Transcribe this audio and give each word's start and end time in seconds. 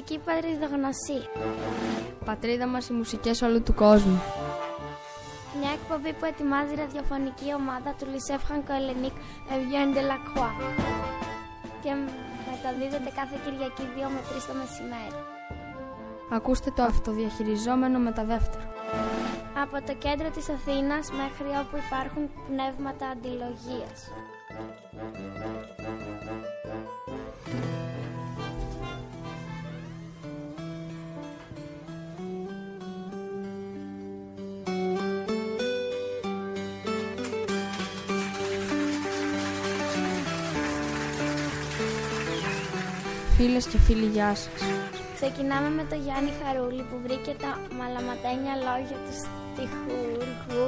μουσική 0.00 0.20
πατριδογνωσία. 0.24 1.26
Πατρίδα 2.24 2.66
μας 2.66 2.88
οι 2.88 2.92
μουσικές 2.92 3.42
όλου 3.42 3.62
του 3.62 3.74
κόσμου. 3.74 4.22
Μια 5.60 5.70
εκπομπή 5.78 6.12
που 6.12 6.24
ετοιμάζει 6.24 6.72
η 6.72 6.76
ραδιοφωνική 6.76 7.48
ομάδα 7.60 7.90
του 7.98 8.06
Λισεφ 8.12 8.40
Χανκο 8.48 8.72
Ελενίκ 8.80 9.16
Ευγέν 9.54 9.88
Ντελακουά. 9.92 10.50
Και 11.82 11.92
μεταδίδεται 12.50 13.10
κάθε 13.18 13.36
Κυριακή 13.44 13.84
2 13.94 14.08
με 14.14 14.20
3 14.28 14.46
το 14.48 14.54
μεσημέρι. 14.60 15.20
Ακούστε 16.36 16.70
το 16.76 16.82
αυτοδιαχειριζόμενο 16.82 17.98
μεταδεύτερο. 17.98 18.64
Από 19.62 19.76
το 19.86 19.94
κέντρο 20.04 20.28
της 20.36 20.48
Αθήνας 20.56 21.04
μέχρι 21.20 21.50
όπου 21.62 21.76
υπάρχουν 21.86 22.22
πνεύματα 22.48 23.06
αντιλογίας. 23.14 23.98
Φίλες 43.42 43.66
και 43.66 43.78
φίλοι, 43.78 44.06
γεια 44.06 44.34
σας. 44.34 44.48
Ξεκινάμε 45.14 45.68
με 45.68 45.84
το 45.90 45.94
Γιάννη 45.94 46.32
Χαρούλη 46.40 46.82
που 46.82 46.96
βρήκε 47.04 47.32
τα 47.44 47.52
μαλαματένια 47.78 48.54
λόγια 48.66 48.98
του 49.04 49.14
στιχουργού 49.20 50.66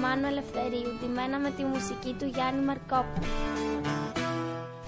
Μάνου 0.00 0.26
Ελευθερίου, 0.26 0.90
ντυμένα 0.98 1.38
με 1.38 1.50
τη 1.56 1.62
μουσική 1.64 2.12
του 2.18 2.26
Γιάννη 2.34 2.64
Μαρκόπου. 2.64 3.20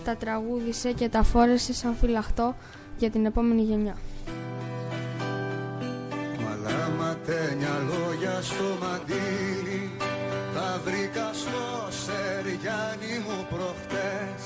Τα 0.04 0.16
τραγούδισε 0.16 0.92
και 0.92 1.08
τα 1.08 1.22
φόρεσε 1.22 1.72
σαν 1.72 1.94
φυλαχτό 2.00 2.56
για 2.96 3.10
την 3.10 3.26
επόμενη 3.26 3.62
γενιά. 3.62 3.96
Μαλαματένια 6.44 7.74
λόγια 7.90 8.42
στο 8.42 8.68
μαντίλι 8.82 9.90
Τα 10.54 10.80
βρήκα 10.84 11.30
στο 11.32 11.64
Σεριάννη 12.02 13.14
μου 13.26 13.38
προχτές 13.50 14.42
Τα 14.42 14.45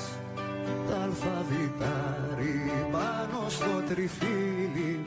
αλφαβητάρι 1.21 2.71
πάνω 2.91 3.49
στο 3.49 3.81
τριφύλι. 3.89 5.03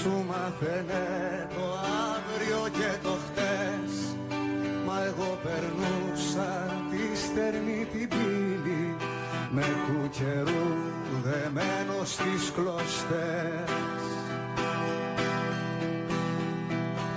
Σου 0.00 0.24
μαθαίνε 0.28 1.48
το 1.54 1.64
αύριο 2.14 2.68
και 2.72 2.90
το 3.02 3.14
χτες. 3.24 3.92
Μα 4.86 5.04
εγώ 5.04 5.38
περνούσα 5.42 6.50
τη 6.90 7.18
στερνή 7.18 7.86
την 7.92 8.08
πύλη. 8.08 8.96
Με 9.50 9.64
του 9.86 10.08
καιρού 10.10 10.68
δεμένο 11.24 12.04
στις 12.04 12.52
κλωστές. 12.54 14.02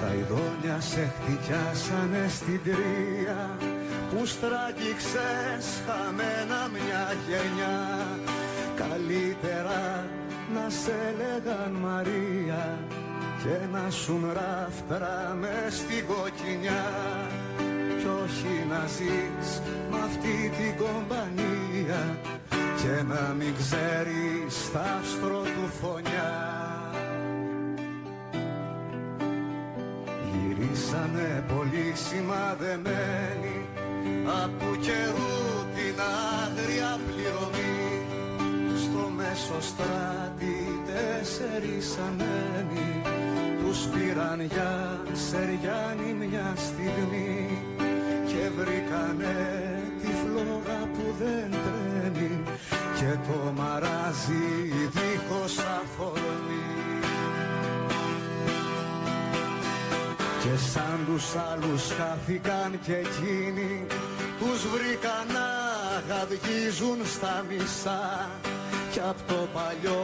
Τα 0.02 0.14
ειδόνια 0.14 0.80
σε 0.80 1.14
χτυπιάσανε 1.16 2.28
στην 2.30 2.62
τρία 2.64 3.58
που 4.10 4.26
στραγγίξες 4.26 5.66
χαμένα 5.86 6.70
μια 6.74 7.16
γενιά 7.28 7.80
Καλύτερα 9.42 10.06
να 10.54 10.70
σε 10.70 11.16
λέγαν 11.18 11.72
Μαρία 11.72 12.80
και 13.44 13.66
να 13.72 13.90
σου 13.90 14.20
ράφτρα 14.34 15.38
μες 15.40 15.76
στην 15.76 16.06
κοκκινιά. 16.06 16.86
Κι 18.00 18.08
όχι 18.24 18.66
να 18.70 18.88
ζεις 18.88 19.62
μ' 19.92 19.96
αυτή 19.96 20.52
την 20.58 20.78
κομπανία 20.78 22.18
και 22.78 23.04
να 23.08 23.34
μην 23.38 23.54
ξέρεις 23.58 24.72
τ' 24.72 24.76
άστρο 24.76 25.42
του 25.42 25.68
φωνιά. 25.82 26.34
Γυρίσανε 30.32 31.44
πολύ 31.48 31.94
σημαδεμένοι 31.96 33.66
από 34.44 34.76
καιρούς 34.80 35.41
στο 39.36 39.54
μέσο 39.54 39.68
στράτη 39.68 40.82
τέσσερις 40.86 41.98
ανέμοι 42.08 43.02
τους 43.60 43.80
πήραν 43.80 44.42
για 44.42 45.00
σεριάνι 45.14 46.14
μια 46.20 46.54
στιγμή 46.56 47.64
και 48.26 48.50
βρήκανε 48.58 49.36
τη 50.02 50.08
φλόγα 50.08 50.80
που 50.94 51.16
δεν 51.20 51.52
τρέμει 51.52 52.44
και 52.96 53.18
το 53.28 53.52
μαράζι 53.52 54.72
δίχως 54.92 55.58
αφορμή 55.58 56.70
Και 60.42 60.58
σαν 60.72 61.00
τους 61.06 61.26
άλλους 61.52 61.92
χάθηκαν 61.92 62.80
και 62.86 62.96
εκείνοι 62.96 63.86
Τους 64.40 64.62
βρήκαν 64.74 65.28
να 65.28 65.50
γαυγίζουν 66.08 66.98
στα 67.06 67.46
μισά 67.50 68.30
Κι 68.92 69.00
απ' 69.00 69.28
το 69.28 69.48
παλιό 69.54 70.02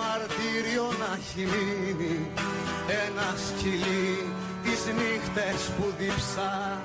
μαρτύριο 0.00 0.86
να 1.00 1.10
έχει 1.18 1.44
μείνει 1.52 2.16
Ένα 3.04 3.28
σκυλί 3.46 4.12
τις 4.62 4.82
νύχτες 4.98 5.60
που 5.76 5.84
διψά 5.98 6.82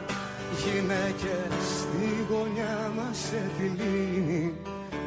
Γυναίκες 0.61 1.53
στη 1.79 2.25
γωνιά 2.29 2.91
μας 2.95 3.17
σε 3.17 3.51
τη 3.57 3.63
λύνη 3.63 4.53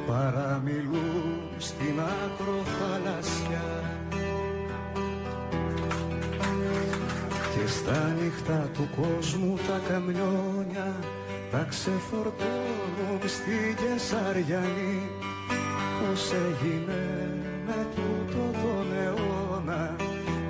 Παραμιλούν 0.07 1.41
στην 1.59 2.01
ακροφαλασιά 2.01 3.71
Και 7.55 7.67
στα 7.69 8.15
νύχτα 8.21 8.71
του 8.75 8.89
κόσμου 8.97 9.57
τα 9.57 9.81
καμιόνια 9.89 10.97
τα 11.51 11.67
ξεφορτώνουν 11.69 13.21
στη 13.27 13.77
Κεσαριανή 13.81 15.22
Πώς 16.03 16.33
έγινε 16.33 17.31
με 17.67 17.87
τούτο 17.95 18.51
τον 18.53 18.87
αιώνα 19.03 19.97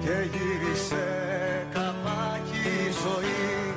και 0.01 0.29
γύρισε 0.33 1.07
καπάκι 1.73 2.69
η 2.87 2.93
ζωή. 3.03 3.75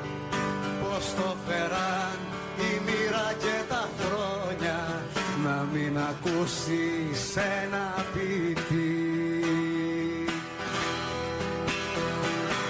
Πώς 0.81 1.13
το 1.15 1.35
φέραν 1.47 2.17
η 2.59 2.81
μοίρα 2.85 3.33
και 3.39 3.63
τα 3.69 3.89
χρόνια 3.99 5.03
να 5.45 5.67
μην 5.73 5.97
ακούσεις 5.97 7.35
ένα 7.35 8.05
ποιητή 8.13 9.05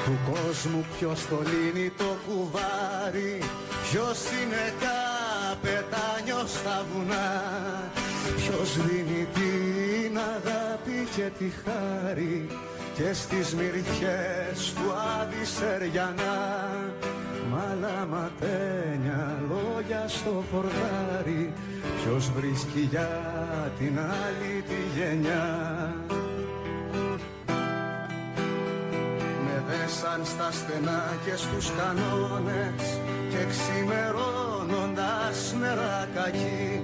του 0.05 0.19
κόσμου 0.31 0.85
ποιος 0.97 1.27
το 1.29 1.41
λύνει 1.51 1.89
το 1.97 2.17
κουβάρι 2.27 3.39
Ποιος 3.91 4.19
είναι 4.41 4.73
καπετάνιος 4.83 6.51
στα 6.51 6.85
βουνά 6.93 7.33
Ποιος 8.35 8.77
δίνει 8.77 9.27
την 9.33 10.17
αγάπη 10.17 11.07
και 11.15 11.29
τη 11.37 11.51
χάρη 11.63 12.47
Και 12.93 13.13
στις 13.13 13.55
μυριχές 13.55 14.73
του 14.75 14.93
Άδη 15.21 15.45
Σεριανά. 15.45 16.69
Μαλαματένια 17.51 19.39
λόγια 19.49 20.03
στο 20.07 20.43
φορτάρι 20.51 21.53
Ποιος 22.03 22.31
βρίσκει 22.35 22.79
για 22.79 23.09
την 23.79 23.99
άλλη 23.99 24.63
τη 24.67 24.99
γενιά. 24.99 25.95
Δέσαν 29.67 30.25
στα 30.25 30.51
στενά 30.51 31.17
και 31.25 31.35
στους 31.35 31.71
κανόνες 31.77 32.99
και 33.29 33.45
ξημερώνοντας 33.49 35.55
νερά 35.59 36.07
κακοί 36.15 36.83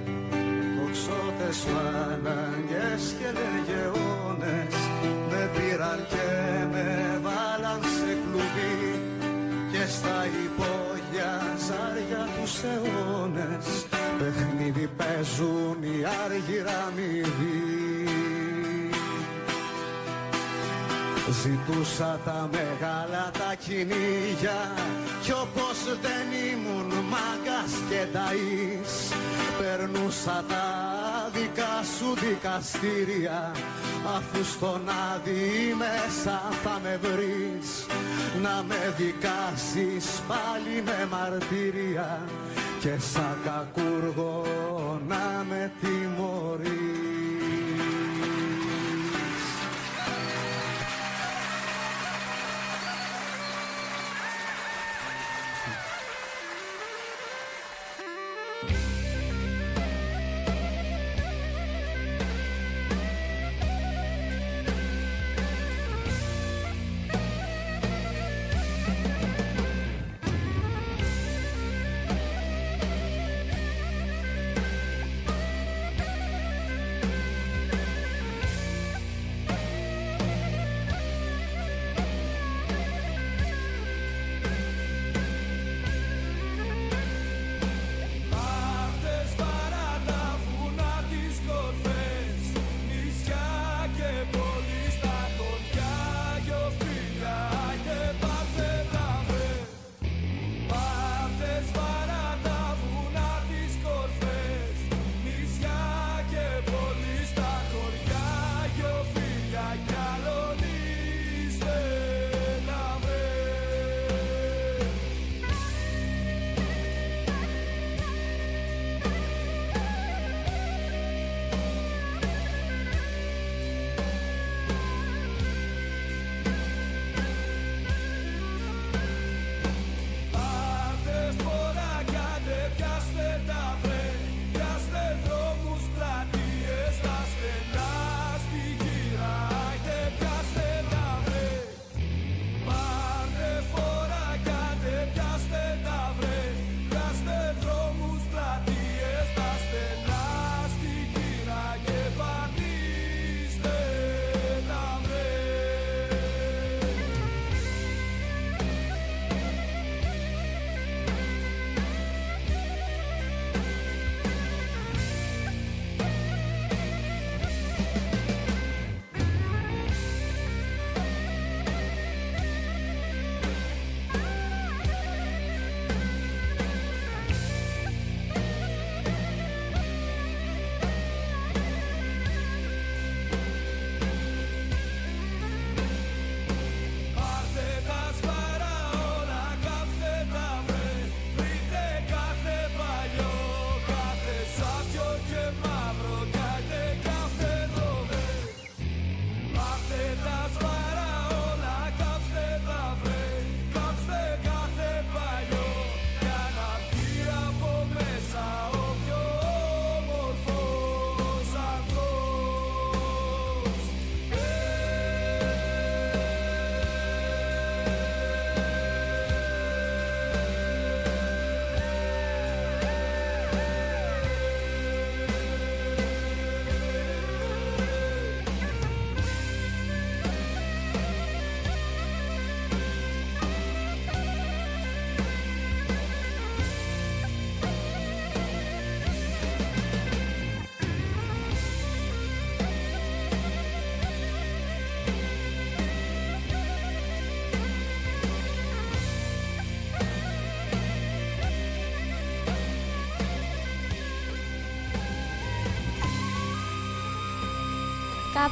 τοξότες 1.12 1.58
φαναγγές 1.72 3.02
και 3.18 3.28
λεργεώνες 3.38 4.74
με 5.30 5.50
πήραν 5.54 6.06
και 6.08 6.28
με 6.72 7.20
βάλαν 7.22 7.80
σε 7.82 8.16
κλουβί 8.22 9.00
και 9.72 9.84
στα 9.96 10.18
υπόγεια 10.44 11.32
ζάρια 11.66 12.28
τους 12.40 12.62
αιώνες. 12.62 13.66
Παιχνίδι 14.18 14.90
παίζουν 14.96 15.76
οι 15.82 15.96
άργυρα 16.24 16.92
μηδοί 16.96 17.81
Ζητούσα 21.30 22.20
τα 22.24 22.48
μεγάλα 22.52 23.30
τα 23.32 23.54
κυνήγια 23.54 24.74
Κι 25.22 25.32
όπως 25.32 25.78
δεν 26.02 26.26
ήμουν 26.52 26.90
μάγκας 27.12 27.72
και 27.88 28.06
ταΐς 28.12 29.14
Περνούσα 29.58 30.44
τα 30.48 30.66
δικά 31.32 31.74
σου 31.98 32.14
δικαστήρια 32.26 33.52
Αφού 34.16 34.44
στον 34.44 34.88
άδει 35.12 35.74
μέσα 35.78 36.42
θα 36.62 36.80
με 36.82 36.98
βρεις. 37.02 37.86
Να 38.42 38.62
με 38.68 38.94
δικάσεις 38.96 40.06
πάλι 40.28 40.82
με 40.84 41.08
μαρτύρια 41.10 42.20
Και 42.80 42.94
σαν 42.98 43.36
κακούργο 43.44 44.42
να 45.08 45.44
με 45.48 45.72
τιμωρείς 45.80 47.11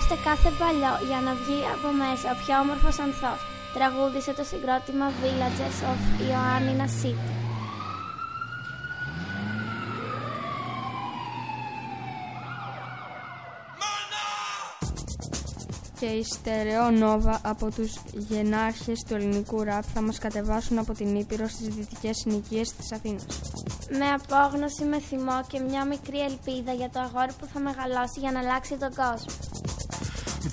Θάψτε 0.00 0.28
κάθε 0.28 0.50
παλιό 0.58 0.94
για 1.08 1.20
να 1.26 1.32
βγει 1.34 1.60
από 1.76 1.88
μέσα 2.02 2.26
ο 2.34 2.36
πιο 2.42 2.54
όμορφος 2.58 2.98
ανθός. 2.98 3.40
Τραγούδισε 3.76 4.32
το 4.32 4.44
συγκρότημα 4.50 5.06
Villages 5.20 5.76
of 5.90 6.00
Ioannina 6.26 6.88
City. 7.00 7.30
και 15.98 16.06
η 16.06 16.24
Στερεό 16.24 16.90
Νόβα 16.90 17.40
από 17.44 17.70
τους 17.70 17.92
γενάρχες 18.12 19.04
του 19.08 19.14
ελληνικού 19.14 19.62
ραπ 19.62 19.84
θα 19.94 20.00
μας 20.00 20.18
κατεβάσουν 20.18 20.78
από 20.78 20.92
την 20.92 21.14
Ήπειρο 21.16 21.48
στις 21.48 21.66
δυτικές 21.66 22.16
συνοικίες 22.16 22.72
της 22.72 22.92
Αθήνας. 22.92 23.24
Με 23.98 24.08
απόγνωση, 24.20 24.84
με 24.84 25.00
θυμό 25.00 25.40
και 25.46 25.60
μια 25.60 25.84
μικρή 25.84 26.20
ελπίδα 26.20 26.72
για 26.72 26.90
το 26.90 27.00
αγόρι 27.00 27.32
που 27.38 27.46
θα 27.52 27.60
μεγαλώσει 27.60 28.20
για 28.20 28.32
να 28.32 28.38
αλλάξει 28.38 28.76
τον 28.76 28.88
κόσμο. 28.94 29.49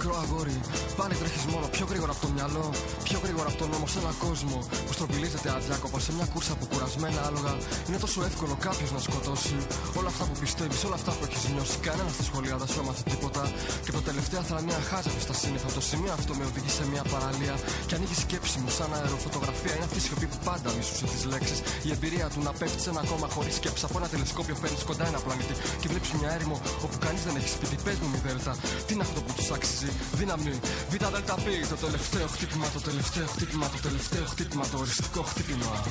Μικρό 0.07 0.86
αγόρι, 0.97 1.15
πάλι 1.15 1.15
τρέχεις 1.21 1.45
μόνο 1.53 1.65
πιο 1.75 1.85
γρήγορα 1.91 2.11
από 2.15 2.21
το 2.25 2.29
μυαλό. 2.35 2.65
Πιο 3.07 3.17
γρήγορα 3.23 3.47
από 3.51 3.57
τον 3.61 3.69
νόμο 3.73 3.87
σε 3.93 3.97
έναν 4.03 4.15
κόσμο 4.25 4.57
που 4.85 4.93
στροπιλίζεται 4.95 5.49
αδιάκοπα 5.57 5.99
σε 6.05 6.11
μια 6.15 6.25
κούρσα 6.33 6.51
από 6.57 6.65
κουρασμένα 6.71 7.19
άλογα. 7.27 7.53
Είναι 7.87 7.99
τόσο 8.05 8.19
εύκολο 8.29 8.55
κάποιος 8.67 8.89
να 8.95 8.99
σκοτώσει. 9.07 9.57
Όλα 9.99 10.09
αυτά 10.13 10.23
που 10.29 10.35
πιστεύεις, 10.43 10.79
όλα 10.87 10.97
αυτά 10.99 11.11
που 11.15 11.23
έχεις 11.27 11.41
νιώσει. 11.53 11.75
Κανένας 11.87 12.13
στη 12.17 12.23
σχολεία 12.29 12.55
δεν 12.61 12.67
σου 12.71 12.79
έμαθε 12.83 13.03
τίποτα. 13.11 13.43
Και 13.85 13.91
το 13.97 14.01
τελευταία 14.09 14.41
θρανία 14.49 14.79
χάζευε 14.89 15.19
στα 15.27 15.35
σύννεφα. 15.41 15.69
Το 15.77 15.83
σημείο 15.89 16.11
αυτό 16.19 16.31
με 16.37 16.43
οδηγεί 16.49 16.71
σε 16.79 16.83
μια 16.91 17.03
παραλία. 17.13 17.55
Και 17.87 17.95
ανοίγει 17.97 18.17
σκέψη 18.25 18.57
μου 18.61 18.69
σαν 18.77 18.89
αεροφωτογραφία. 18.97 19.73
Είναι 19.75 19.85
αυτή 19.89 19.97
η 20.03 20.05
σιωπή 20.07 20.25
που 20.31 20.39
πάντα 20.49 20.69
μίσουσε 20.77 21.05
τις 21.13 21.23
λέξεις. 21.31 21.59
Η 21.87 21.89
εμπειρία 21.95 22.27
του 22.33 22.39
να 22.47 22.51
πέφτει 22.59 22.79
σε 22.85 22.89
ένα 22.93 23.01
κόμμα 23.09 23.27
χωρίς 23.35 23.55
σκέψη. 23.59 23.83
Από 23.87 23.95
ένα 23.99 24.07
τηλεσκόπιο 24.11 24.55
φέρνεις 24.61 24.83
κοντά 24.89 25.05
ένα 25.11 25.19
πλανήτη. 25.25 25.53
Και 25.81 25.87
βλέπεις 25.91 26.09
μια 26.19 26.29
έρημο 26.37 26.57
όπου 26.85 26.95
κανείς 27.05 27.21
δεν 27.27 27.35
έχει 27.39 27.49
σπίτι. 27.55 27.75
Πες 27.85 27.97
μου 28.01 28.07
μη 28.13 28.19
δέλτα. 28.25 28.53
Τι 28.85 28.91
είναι 28.93 29.05
αυτό 29.07 29.19
που 29.25 29.31
τους 29.37 29.47
άξιζε; 29.55 29.89
Δύναμη. 30.19 30.55
Β' 30.89 30.97
δελτα 30.97 31.35
το 31.69 31.75
τελευταίο 31.85 32.27
χτύπημα, 32.27 32.65
το 32.73 32.79
τελευταίο 32.79 33.27
χτύπημα, 33.27 33.69
το 33.69 33.77
τελευταίο 33.81 34.25
χτύπημα, 34.25 34.67
το 34.71 34.77
οριστικό 34.77 35.21
χτύπημα. 35.21 35.83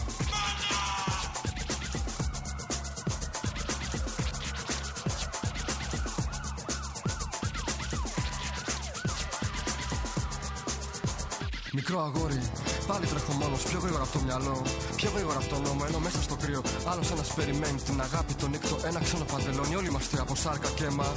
Μικρό 11.78 11.98
αγόρι, 12.08 12.40
πάλι 12.86 13.06
τρέχω 13.12 13.32
μόνος 13.42 13.62
πιο 13.68 13.78
γρήγορα 13.82 14.04
από 14.06 14.12
το 14.16 14.20
μυαλό. 14.26 14.56
Πιο 15.00 15.10
γρήγορα 15.14 15.38
από 15.42 15.48
το 15.54 15.58
νόμο, 15.66 15.82
ενώ 15.88 15.98
μέσα 16.06 16.20
στο 16.26 16.36
κρύο 16.42 16.60
άλλος 16.90 17.06
ένας 17.14 17.28
περιμένει 17.36 17.78
την 17.88 17.96
αγάπη, 18.06 18.32
τον 18.40 18.50
νύκτο, 18.50 18.76
ένα 18.90 19.00
ξένο 19.06 19.24
παντελόνι. 19.32 19.74
Όλοι 19.80 19.88
είμαστε 19.92 20.16
από 20.24 20.34
σάρκα 20.42 20.68
και 20.76 20.84
αίμα. 20.88 21.08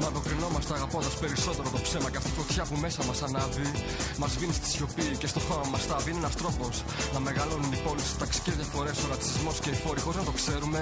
Μα 0.00 0.06
αποκρινόμαστε 0.12 0.72
αγαπώντας 0.78 1.14
περισσότερο 1.22 1.68
το 1.74 1.80
ψέμα 1.86 2.08
και 2.10 2.18
αυτή 2.20 2.30
η 2.34 2.36
φωτιά 2.40 2.62
που 2.68 2.76
μέσα 2.84 3.00
μας 3.08 3.18
ανάβει. 3.26 3.68
Μας 4.22 4.32
βίνει 4.38 4.54
στη 4.60 4.68
σιωπή 4.74 5.06
και 5.20 5.28
στο 5.32 5.40
χώμα 5.46 5.64
μας 5.72 5.82
τα 5.90 5.96
Είναι 6.08 6.20
ένας 6.24 6.34
τρόπος 6.40 6.74
να 7.14 7.20
μεγαλώνουν 7.26 7.72
οι 7.76 7.80
πόλεις, 7.86 8.08
ταξί 8.22 8.40
και 8.44 8.52
διαφορέ, 8.58 8.92
ο 9.04 9.06
ρατσισμός 9.12 9.56
και 9.62 9.70
οι 9.74 9.78
φόροι 9.82 10.00
χωρίς 10.04 10.18
να 10.22 10.26
το 10.30 10.34
ξέρουμε. 10.40 10.80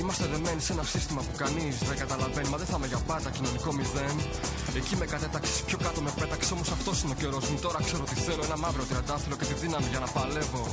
Είμαστε 0.00 0.24
δεμένοι 0.32 0.60
σε 0.66 0.72
ένα 0.76 0.84
σύστημα 0.92 1.20
που 1.26 1.34
κανείς 1.42 1.74
δεν 1.88 1.96
καταλαβαίνει. 2.02 2.48
Μα 2.52 2.56
δεν 2.62 2.68
θα 2.70 2.76
είμαι 2.78 2.88
για 2.92 3.00
πάντα 3.10 3.28
κοινωνικό 3.36 3.70
μηδέν. 3.78 4.16
Εκεί 4.80 4.94
με 5.00 5.06
κατέταξες, 5.14 5.56
πιο 5.68 5.78
κάτω 5.84 6.00
με 6.06 6.10
πέταξες, 6.20 6.50
όμως 6.56 6.68
αυτός 6.76 6.96
είναι 7.02 7.12
ο 7.16 7.18
καιρός 7.22 7.44
μου. 7.50 7.58
Τώρα 7.64 7.78
ξέρω 7.88 8.02
τι 8.10 8.16
θέλω, 8.26 8.42
ένα 8.52 8.60
μαύρο 8.60 8.84
τριαντάφυλλο 8.84 9.36
και 9.36 9.44
τη 9.44 9.54
δύναμη 9.54 9.86
για 9.90 9.98
να 9.98 10.06
παλεύω. 10.06 10.64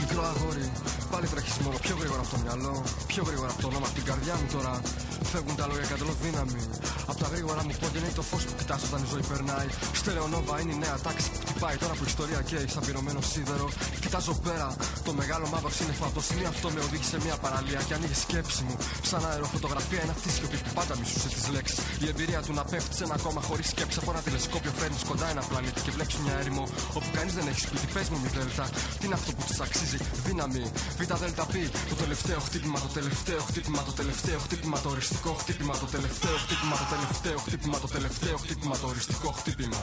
Μικρό 0.00 0.22
αγόρι, 0.22 0.72
πάλι 1.10 1.26
τρέχεις 1.26 1.56
μόνο 1.58 1.78
πιο 1.78 1.96
γρήγορα 1.98 2.20
από 2.20 2.30
το 2.30 2.38
μυαλό 2.42 2.82
Πιο 3.06 3.22
γρήγορα 3.26 3.50
από 3.50 3.60
το 3.60 3.66
όνομα, 3.66 3.88
την 3.88 4.04
καρδιά 4.04 4.34
μου 4.34 4.46
τώρα 4.52 4.80
Φεύγουν 5.22 5.56
τα 5.56 5.66
λόγια 5.66 5.86
κατ' 5.88 6.22
δύναμη 6.22 6.62
Απ' 7.06 7.18
τα 7.22 7.28
γρήγορα 7.32 7.62
μου 7.64 7.74
πόδια 7.80 8.00
είναι 8.00 8.12
το 8.14 8.22
φως 8.22 8.42
που 8.44 8.54
κοιτάς 8.58 8.82
όταν 8.86 9.00
η 9.02 9.08
ζωή 9.12 9.24
περνάει. 9.30 9.68
Στερεονόβα 10.00 10.60
είναι 10.60 10.72
η 10.76 10.78
νέα 10.84 10.96
τάξη 11.06 11.30
που 11.51 11.51
χτυπάει 11.62 11.82
τώρα 11.84 11.94
που 11.98 12.04
η 12.08 12.10
ιστορία 12.14 12.40
καίει 12.50 12.68
σαν 12.74 12.82
πυρωμένο 12.86 13.20
σίδερο. 13.32 13.66
Κοιτάζω 14.02 14.34
πέρα, 14.46 14.68
το 15.06 15.12
μεγάλο 15.20 15.46
μαύρο 15.52 15.70
σύννεφο 15.78 16.04
από 16.08 16.14
το 16.18 16.22
σημείο 16.28 16.48
αυτό 16.54 16.66
με 16.74 16.80
οδήγησε 16.86 17.10
σε 17.14 17.18
μια 17.24 17.36
παραλία 17.44 17.80
και 17.86 17.94
ανοίγει 17.96 18.18
σκέψη 18.26 18.62
μου. 18.66 18.76
Σαν 19.10 19.22
αεροφωτογραφία 19.30 20.00
είναι 20.04 20.14
αυτή 20.16 20.28
η 20.32 20.34
σιωπή 20.36 20.58
που 20.64 20.70
πάντα 20.78 20.94
μισούσε 21.00 21.28
τις 21.36 21.44
λέξεις. 21.54 21.78
Η 22.04 22.06
εμπειρία 22.12 22.40
του 22.46 22.52
να 22.58 22.64
πέφτει 22.70 22.94
σε 22.98 23.04
ένα 23.08 23.16
κόμμα 23.24 23.40
χωρίς 23.48 23.66
σκέψη 23.74 23.96
από 24.02 24.10
ένα 24.12 24.20
τηλεσκόπιο 24.26 24.72
φέρνεις 24.78 25.02
κοντά 25.10 25.26
ένα 25.34 25.42
πλανήτη 25.50 25.80
και 25.84 25.92
βλέπεις 25.96 26.16
μια 26.24 26.34
έρημο 26.42 26.64
όπου 26.98 27.08
κανείς 27.16 27.34
δεν 27.38 27.46
έχει 27.50 27.60
σπίτι. 27.66 27.86
Πες 27.94 28.06
μου 28.10 28.18
μη 28.22 28.28
δέλτα, 28.36 28.64
τι 28.98 29.04
είναι 29.06 29.16
αυτό 29.20 29.30
που 29.36 29.42
της 29.48 29.58
αξίζει; 29.66 29.98
Δύναμη, 30.26 30.64
β' 30.98 31.14
δέλτα 31.22 31.44
πει 31.52 31.62
το 31.90 31.96
τελευταίο 32.02 32.40
χτύπημα, 32.46 32.78
το 32.86 32.90
τελευταίο 32.98 33.40
χτύπημα, 33.48 33.80
το 33.88 33.92
τελευταίο 34.00 34.38
χτύπημα, 34.44 34.76
το 34.84 34.88
οριστικό 34.94 35.30
χτύπημα, 35.40 35.74
το 35.82 35.88
τελευταίο 35.94 36.36
χτύπημα, 36.44 36.76
το 36.82 36.86
τελευταίο 36.94 37.38
χτύπημα, 37.44 37.76
το 37.84 37.88
τελευταίο 37.96 38.36
χτύπημα, 38.42 38.74
το 38.82 38.86
οριστικό 38.92 39.28
χτύπημα. 39.38 39.82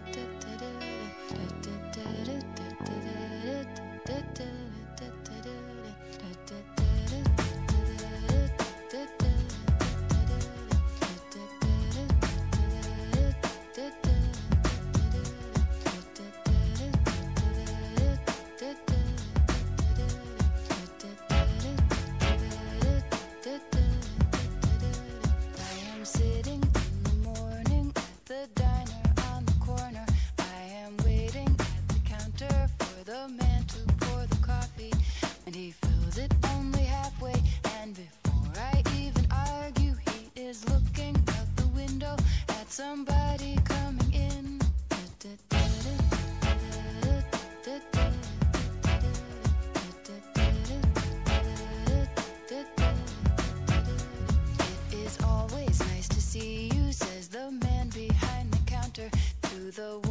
the 59.71 60.10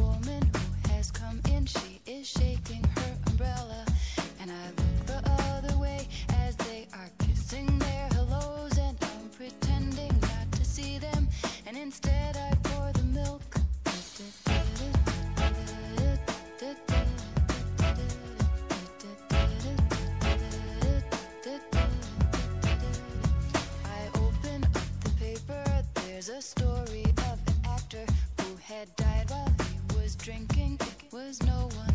was 30.11 30.15
drinking 30.15 30.77
was 31.13 31.41
no 31.43 31.69
one. 31.77 31.90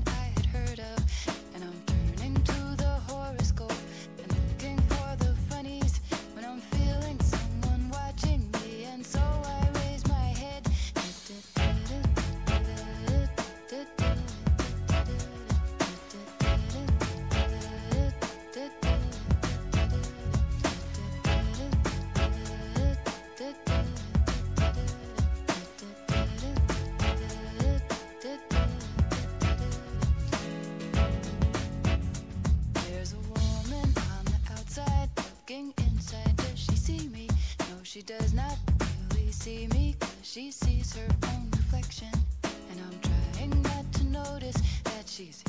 She 40.37 40.51
sees 40.51 40.95
her 40.95 41.09
own 41.29 41.49
reflection. 41.53 42.13
And 42.45 42.79
I'm 42.79 43.01
trying 43.01 43.63
not 43.63 43.91
to 43.95 44.05
notice 44.05 44.57
that 44.85 45.09
she's 45.09 45.43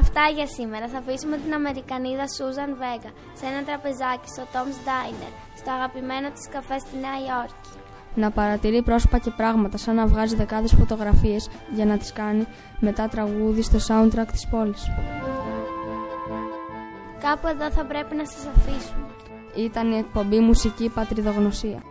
Αυτά 0.00 0.24
για 0.34 0.46
σήμερα. 0.46 0.88
Θα 0.88 0.98
αφήσουμε 0.98 1.36
την 1.36 1.54
Αμερικανίδα 1.54 2.26
Σούζαν 2.36 2.70
Βέγκα 2.80 3.10
σε 3.38 3.44
ένα 3.50 3.60
τραπεζάκι 3.68 4.28
στο 4.34 4.42
Tom's 4.52 4.78
Diner, 4.88 5.32
στο 5.56 5.70
αγαπημένο 5.70 6.30
της 6.30 6.48
καφέ 6.54 6.78
στη 6.78 6.96
Νέα 7.04 7.18
Υόρκη. 7.28 7.72
Να 8.14 8.30
παρατηρεί 8.30 8.82
πρόσωπα 8.82 9.18
και 9.18 9.30
πράγματα 9.30 9.76
σαν 9.76 9.94
να 9.94 10.06
βγάζει 10.06 10.36
δεκάδες 10.36 10.72
φωτογραφίες 10.78 11.48
για 11.74 11.84
να 11.84 11.96
τις 11.96 12.12
κάνει 12.12 12.46
μετά 12.78 13.08
τραγούδι 13.08 13.62
στο 13.62 13.78
soundtrack 13.88 14.28
της 14.32 14.46
πόλης. 14.50 14.82
Κάπου 17.20 17.46
εδώ 17.46 17.70
θα 17.70 17.84
πρέπει 17.84 18.14
να 18.14 18.26
σας 18.26 18.46
αφήσουμε. 18.56 19.06
Ήταν 19.56 19.92
η 19.92 19.96
εκπομπή 19.96 20.38
Μουσική 20.38 20.88
Πατριδογνωσία. 20.88 21.82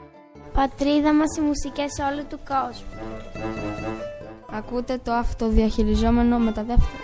Πατρίδα 0.53 1.13
μας 1.13 1.38
οι 1.38 1.41
μουσικές 1.41 1.91
όλου 2.12 2.25
του 2.29 2.39
κόσμου. 2.48 2.89
Ακούτε 4.53 5.00
το 5.03 5.12
αυτοδιαχειριζόμενο 5.13 6.38
μεταδεύτερο. 6.38 7.01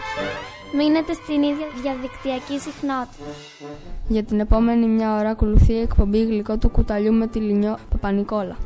Μείνετε 0.75 1.13
στην 1.13 1.43
ίδια 1.43 1.67
διαδικτυακή 1.81 2.59
συχνότητα. 2.59 3.23
Για 4.07 4.23
την 4.23 4.39
επόμενη 4.39 4.87
μια 4.87 5.17
ώρα 5.17 5.29
ακολουθεί 5.29 5.73
η 5.73 5.79
εκπομπή 5.79 6.25
γλυκό 6.25 6.57
του 6.57 6.69
κουταλιού 6.69 7.13
με 7.13 7.27
τη 7.27 7.39
Λινιό 7.39 7.77
Παπανικόλα. 7.89 8.57